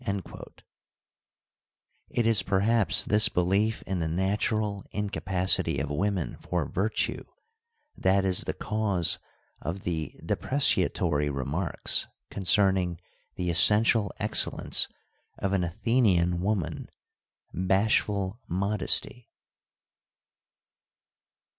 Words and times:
f 0.03 0.15
It 2.09 2.25
is, 2.25 2.41
perhaps, 2.41 3.03
this 3.03 3.29
belief 3.29 3.83
in 3.83 3.99
the 3.99 4.07
natural 4.07 4.83
incapacity 4.89 5.77
of 5.79 5.91
women 5.91 6.37
for 6.37 6.65
virtue 6.67 7.23
that 7.95 8.25
is 8.25 8.45
the 8.45 8.55
cause 8.55 9.19
of 9.61 9.81
the 9.81 10.19
depre 10.23 10.57
ciatory 10.57 11.31
remarks 11.31 12.07
concerning 12.31 12.99
the 13.35 13.51
essential 13.51 14.11
excellence 14.17 14.87
of 15.37 15.53
an 15.53 15.63
Athenian 15.63 16.41
woman,' 16.41 16.89
bashful 17.53 18.39
modesty.' 18.47 19.29